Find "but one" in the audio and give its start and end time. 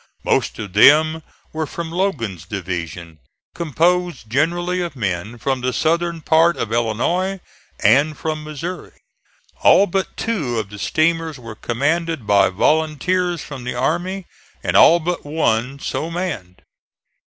14.99-15.77